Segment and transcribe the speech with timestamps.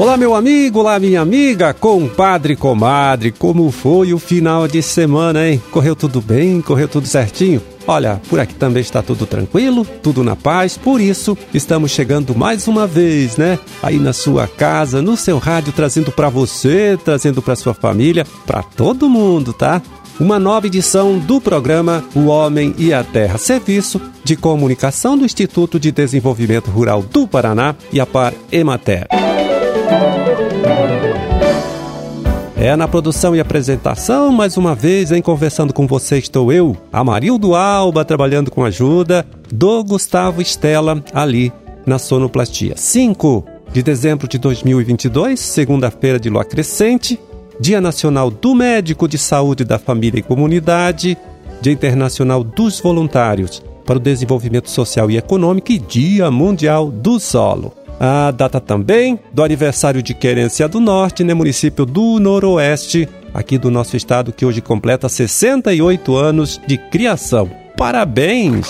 [0.00, 5.62] Olá, meu amigo, olá, minha amiga, compadre, comadre, como foi o final de semana, hein?
[5.70, 6.62] Correu tudo bem?
[6.62, 7.60] Correu tudo certinho?
[7.86, 12.66] Olha, por aqui também está tudo tranquilo, tudo na paz, por isso estamos chegando mais
[12.66, 13.58] uma vez, né?
[13.82, 18.62] Aí na sua casa, no seu rádio, trazendo para você, trazendo para sua família, para
[18.62, 19.82] todo mundo, tá?
[20.18, 25.78] Uma nova edição do programa O Homem e a Terra, serviço de comunicação do Instituto
[25.78, 29.06] de Desenvolvimento Rural do Paraná e a Par Emater.
[32.60, 37.54] É na produção e apresentação, mais uma vez, em conversando com você estou eu, Amarildo
[37.54, 41.50] Alba, trabalhando com ajuda do Gustavo Estela, ali
[41.86, 42.74] na Sonoplastia.
[42.76, 47.18] 5 de dezembro de 2022, segunda-feira de lua crescente,
[47.58, 51.16] Dia Nacional do Médico de Saúde da Família e Comunidade,
[51.62, 57.72] Dia Internacional dos Voluntários para o Desenvolvimento Social e Econômico e Dia Mundial do Solo.
[58.02, 63.58] A data também do aniversário de Querência do Norte, no né, município do Noroeste, aqui
[63.58, 67.50] do nosso estado, que hoje completa 68 anos de criação.
[67.76, 68.68] Parabéns!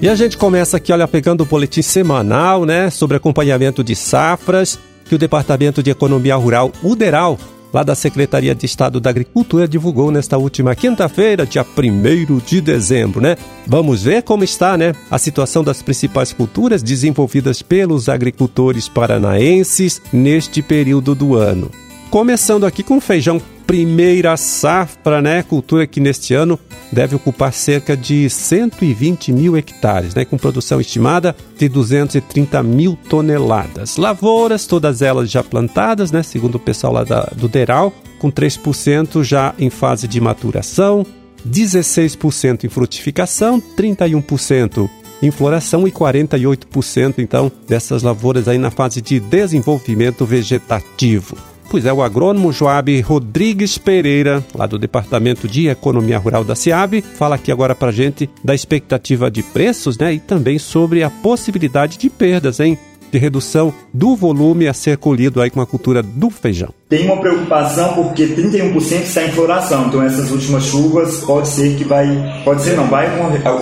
[0.00, 4.78] E a gente começa aqui, olha, pegando o boletim semanal, né, sobre acompanhamento de safras,
[5.04, 7.36] que o Departamento de Economia Rural, UDERAL,
[7.72, 13.20] lá da Secretaria de Estado da Agricultura, divulgou nesta última quinta-feira, dia 1 de dezembro,
[13.20, 13.36] né?
[13.66, 14.94] Vamos ver como está, né?
[15.10, 21.70] A situação das principais culturas desenvolvidas pelos agricultores paranaenses neste período do ano.
[22.10, 25.42] Começando aqui com feijão primeira safra, né?
[25.42, 26.58] Cultura que neste ano
[26.90, 30.24] deve ocupar cerca de 120 mil hectares, né?
[30.24, 33.96] Com produção estimada de 230 mil toneladas.
[33.96, 36.22] Lavouras, todas elas já plantadas, né?
[36.22, 41.06] Segundo o pessoal lá da, do Deral, com 3% já em fase de maturação,
[41.48, 44.88] 16% em frutificação, 31%
[45.22, 51.51] em floração e 48% então dessas lavouras aí na fase de desenvolvimento vegetativo.
[51.72, 57.00] Pois é, o agrônomo Joab Rodrigues Pereira, lá do Departamento de Economia Rural da SEAB,
[57.00, 60.12] fala aqui agora para gente da expectativa de preços, né?
[60.12, 62.78] E também sobre a possibilidade de perdas, hein?
[63.10, 66.68] de redução do volume a ser colhido aí com a cultura do feijão.
[66.90, 71.84] Tem uma preocupação porque 31% está em floração, então essas últimas chuvas pode ser que
[71.84, 73.08] vai, pode ser não, vai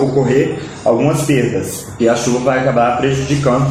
[0.01, 3.67] ocorrer algumas perdas, porque a chuva vai acabar prejudicando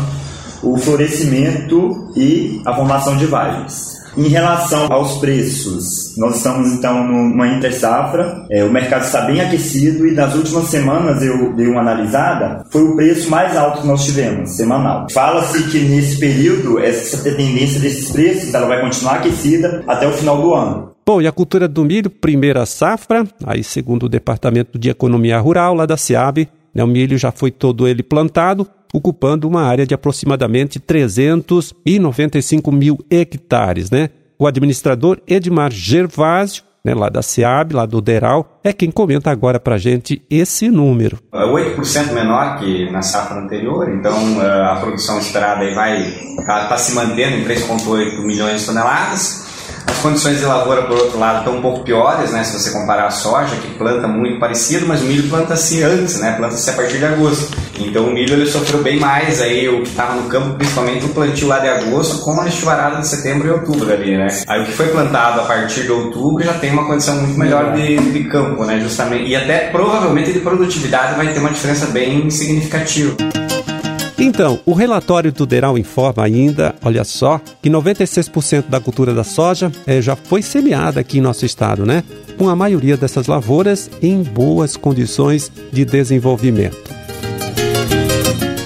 [0.63, 4.00] o florescimento e a formação de vagens.
[4.17, 9.41] Em relação aos preços, nós estamos então numa entre safra, é, o mercado está bem
[9.41, 13.87] aquecido e nas últimas semanas eu dei uma analisada, foi o preço mais alto que
[13.87, 15.07] nós tivemos, semanal.
[15.11, 20.41] Fala-se que nesse período, essa tendência desses preços ela vai continuar aquecida até o final
[20.41, 20.91] do ano.
[21.07, 25.75] Bom, e a cultura do milho, primeira safra, aí segundo o Departamento de Economia Rural
[25.75, 29.95] lá da SEAB, né, o milho já foi todo ele plantado, ocupando uma área de
[29.95, 33.91] aproximadamente 395 mil hectares.
[33.91, 34.11] Né?
[34.39, 39.61] O administrador Edmar Gervásio, né, lá da SEAB, lá do DERAL, é quem comenta agora
[39.61, 41.19] para gente esse número.
[41.33, 47.37] É 8% menor que na safra anterior, então é, a produção esperada está se mantendo
[47.37, 49.51] em 3,8 milhões de toneladas.
[49.87, 52.45] As condições de lavoura, por outro lado, estão um pouco piores, né?
[52.45, 56.33] Se você comparar a soja, que planta muito parecido, mas o milho planta-se antes, né?
[56.33, 57.55] Planta-se a partir de agosto.
[57.87, 61.09] Então o milho ele sofreu bem mais aí, o que estava no campo, principalmente o
[61.11, 64.29] plantio lá de agosto, com a chuvarada de setembro e outubro ali, né?
[64.47, 67.73] Aí o que foi plantado a partir de outubro já tem uma condição muito melhor
[67.73, 68.81] de, de campo, né?
[68.81, 69.29] Justamente.
[69.31, 73.17] E até provavelmente de produtividade vai ter uma diferença bem significativa.
[74.23, 79.73] Então, o relatório do Deral informa ainda, olha só, que 96% da cultura da soja
[79.87, 82.05] é, já foi semeada aqui em nosso estado, né?
[82.37, 86.90] Com a maioria dessas lavouras em boas condições de desenvolvimento.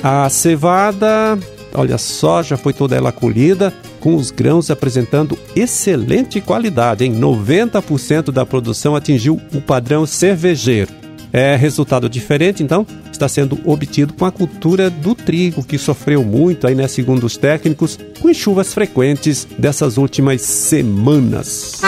[0.06, 1.38] A cevada,
[1.72, 8.30] olha só, já foi toda ela colhida, com os grãos apresentando excelente qualidade, em 90%
[8.30, 10.92] da produção atingiu o padrão cervejeiro.
[11.32, 16.66] É resultado diferente, então, está sendo obtido com a cultura do trigo, que sofreu muito,
[16.66, 21.80] aí, né, segundo os técnicos, com chuvas frequentes dessas últimas semanas.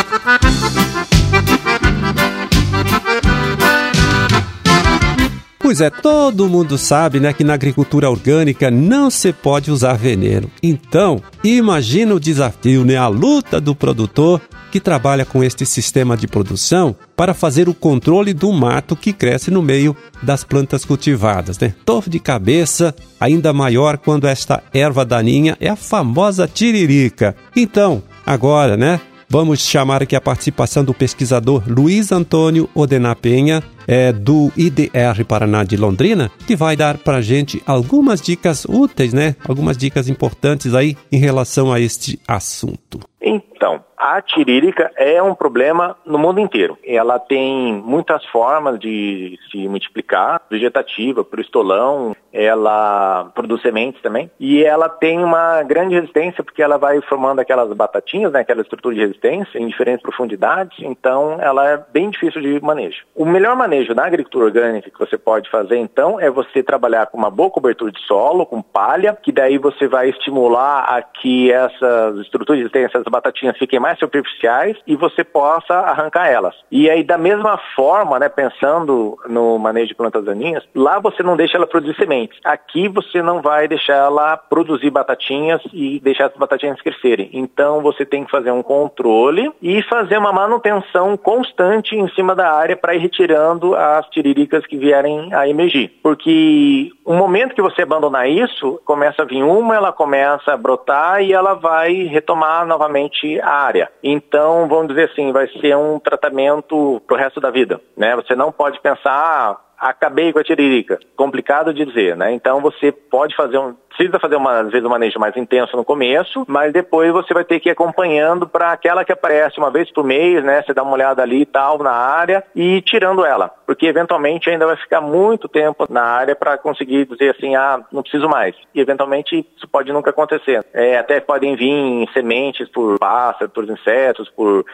[5.76, 10.50] Pois é, todo mundo sabe né, que na agricultura orgânica não se pode usar veneno.
[10.62, 14.40] Então, imagina o desafio, né, a luta do produtor
[14.73, 19.50] que trabalha com este sistema de produção para fazer o controle do mato que cresce
[19.50, 21.58] no meio das plantas cultivadas.
[21.58, 21.75] Né?
[21.84, 27.37] Dor de cabeça ainda maior quando esta erva daninha é a famosa tiririca.
[27.55, 28.99] Então, agora, né?
[29.29, 35.64] Vamos chamar aqui a participação do pesquisador Luiz Antônio Odená Penha, é do IDR Paraná
[35.64, 39.36] de Londrina, que vai dar para gente algumas dicas úteis, né?
[39.48, 43.00] Algumas dicas importantes aí em relação a este assunto.
[43.20, 46.78] Então, a tirílica é um problema no mundo inteiro.
[46.84, 54.62] Ela tem muitas formas de se multiplicar, vegetativa, por estolão, ela produz sementes também, e
[54.62, 59.00] ela tem uma grande resistência porque ela vai formando aquelas batatinhas, né, aquela estrutura de
[59.00, 63.04] resistência em diferentes profundidades, então ela é bem difícil de manejo.
[63.14, 67.19] O melhor manejo na agricultura orgânica que você pode fazer, então, é você trabalhar com
[67.19, 72.19] uma boa cobertura de solo, com palha, que daí você vai estimular a que essas
[72.19, 76.55] estruturas resistência, essas batatinhas fiquem mais superficiais e você possa arrancar elas.
[76.70, 81.37] E aí, da mesma forma, né, pensando no manejo de plantas daninhas, lá você não
[81.37, 82.38] deixa ela produzir sementes.
[82.44, 87.31] Aqui você não vai deixar ela produzir batatinhas e deixar as batatinhas crescerem.
[87.32, 92.52] Então você tem que fazer um controle e fazer uma manutenção constante em cima da
[92.52, 95.92] área para ir retirando as tiriricas que vierem a emergir.
[96.02, 101.22] Porque o momento que você abandonar isso, começa a vir uma, ela começa a brotar
[101.22, 103.90] e ela vai retomar novamente a área.
[104.02, 108.14] Então, vamos dizer assim, vai ser um tratamento pro resto da vida, né?
[108.16, 110.99] Você não pode pensar, ah, acabei com a tiririca.
[111.17, 112.32] Complicado de dizer, né?
[112.32, 115.84] Então você pode fazer um, precisa fazer uma, às vezes um manejo mais intenso no
[115.84, 119.90] começo, mas depois você vai ter que ir acompanhando para aquela que aparece uma vez
[119.90, 120.62] por mês, né?
[120.62, 124.67] Você dá uma olhada ali e tal na área e tirando ela, porque eventualmente ainda
[124.67, 128.55] vai ficar muito tempo na área para conseguir dizer assim, ah, não preciso mais.
[128.75, 130.64] E eventualmente isso pode nunca acontecer.
[130.72, 134.64] É, até podem vir sementes por pássaros, por insetos, por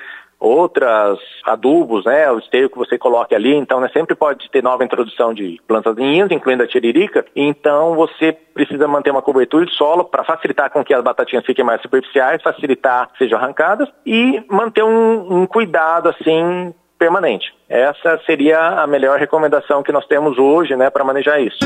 [0.43, 4.85] outras adubos, né, o esteio que você coloque ali, então né, sempre pode ter nova
[4.85, 10.05] introdução de plantas daninhas, incluindo a tiririca, então você precisa manter uma cobertura de solo
[10.05, 14.83] para facilitar com que as batatinhas fiquem mais superficiais, facilitar que sejam arrancadas e manter
[14.83, 17.55] um, um cuidado assim permanente.
[17.69, 21.59] Essa seria a melhor recomendação que nós temos hoje, né, para manejar isso.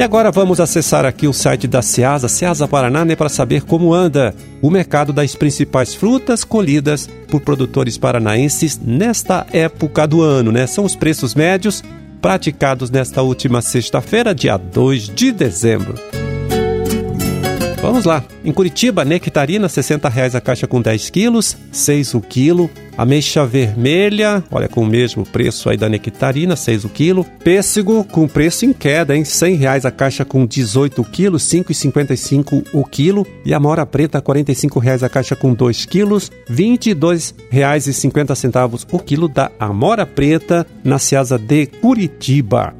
[0.00, 3.92] E agora vamos acessar aqui o site da Ceasa, Ceasa Paraná, né, para saber como
[3.92, 10.66] anda o mercado das principais frutas colhidas por produtores paranaenses nesta época do ano, né?
[10.66, 11.84] São os preços médios
[12.18, 16.19] praticados nesta última sexta-feira, dia 2 de dezembro.
[17.90, 18.22] Vamos lá.
[18.44, 22.70] Em Curitiba, nectarina, 60 reais a caixa com 10 quilos, 6 o quilo.
[22.96, 27.26] Ameixa vermelha, olha, com o mesmo preço aí da nectarina, 6 o quilo.
[27.42, 29.24] Pêssego com preço em queda, hein?
[29.24, 33.26] 100 reais a caixa com 18 quilos, 5,55 o quilo.
[33.44, 38.36] E a mora preta, 45 reais a caixa com 2 quilos, 22 reais e 50
[38.36, 42.72] centavos o quilo da amora preta na Ceasa de Curitiba.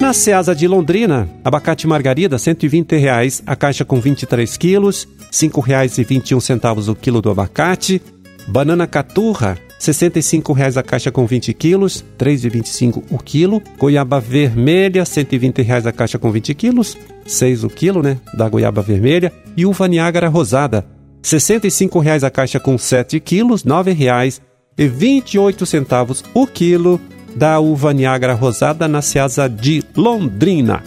[0.00, 6.88] Na Ceasa de Londrina, abacate margarida, 120 reais, a caixa com 23 quilos, R$ 5,21
[6.88, 8.02] o quilo do abacate.
[8.46, 13.62] Banana caturra, 65 reais a caixa com 20 quilos, R$ 3,25 o quilo.
[13.78, 18.82] Goiaba vermelha, 120 reais a caixa com 20 quilos, 6 o quilo, né, da goiaba
[18.82, 19.32] vermelha.
[19.56, 20.84] E uva Niágara rosada,
[21.22, 27.00] 65 reais a caixa com 7 quilos, R$ 9,28 o quilo
[27.34, 30.82] da uva Niágara rosada na Ceasa de Londrina.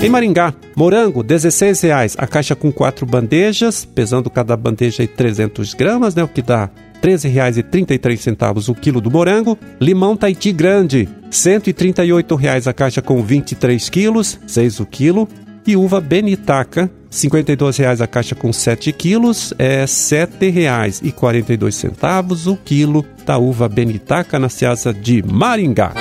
[0.00, 5.74] Em Maringá, morango, R$ 16,00 a caixa com quatro bandejas, pesando cada bandeja aí 300
[5.74, 6.70] gramas, né, o que dá
[7.02, 9.58] R$ 13,33 o quilo do morango.
[9.80, 15.28] Limão Taiti grande, R$ 138,00 a caixa com 23 quilos, 6 o quilo.
[15.76, 23.38] Uva Benitaca, R$ 52,00 a caixa com 7 quilos, é R$ 7,42 o quilo da
[23.38, 25.92] uva Benitaca na Ceasa de Maringá.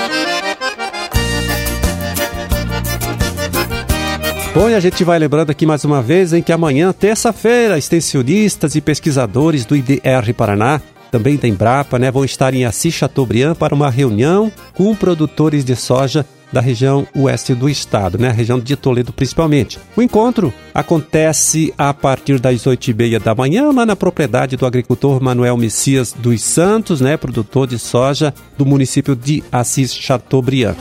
[4.54, 8.76] Bom, e a gente vai lembrando aqui mais uma vez em que amanhã, terça-feira, extensionistas
[8.76, 10.82] e pesquisadores do IDR Paraná,
[11.12, 15.76] também da Embrapa, né, vão estar em Assis Chateaubriand para uma reunião com produtores de
[15.76, 18.30] soja da região oeste do estado, né?
[18.30, 19.80] a região de Toledo principalmente.
[19.96, 24.66] O encontro acontece a partir das oito e meia da manhã lá na propriedade do
[24.66, 27.18] agricultor Manuel Messias dos Santos, né?
[27.18, 30.76] produtor de soja do município de Assis Chateaubriand.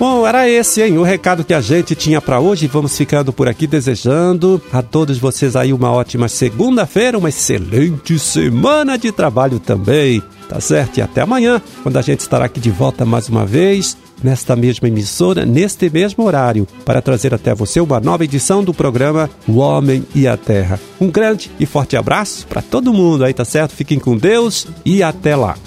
[0.00, 0.96] Bom, era esse, hein?
[0.96, 2.66] O recado que a gente tinha para hoje.
[2.66, 8.96] Vamos ficando por aqui desejando a todos vocês aí uma ótima segunda-feira, uma excelente semana
[8.96, 10.22] de trabalho também.
[10.48, 10.96] Tá certo?
[10.96, 14.88] E até amanhã, quando a gente estará aqui de volta mais uma vez, nesta mesma
[14.88, 20.02] emissora, neste mesmo horário, para trazer até você uma nova edição do programa O Homem
[20.14, 20.80] e a Terra.
[20.98, 23.76] Um grande e forte abraço para todo mundo aí, tá certo?
[23.76, 25.58] Fiquem com Deus e até lá.